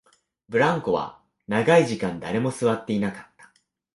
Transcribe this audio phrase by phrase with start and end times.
[0.49, 3.53] ブランコは長い時間、誰も座っていなかった